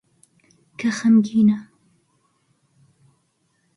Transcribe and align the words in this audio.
کە 0.79 0.89
خەمگینە 0.97 1.59